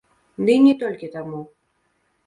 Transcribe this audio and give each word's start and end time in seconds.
Дый 0.47 0.57
не 0.65 0.73
толькі 0.81 1.13
таму! 1.19 1.47